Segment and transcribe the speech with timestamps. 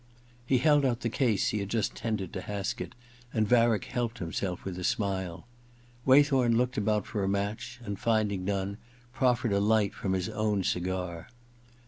[0.25, 2.95] * He held out the case he had just tendered to Haskett,
[3.31, 5.45] and Varick helped himself with a smile.
[6.07, 8.79] Waythorn looked about for a match, and finding none,
[9.13, 11.27] proffered a light from his own cigar.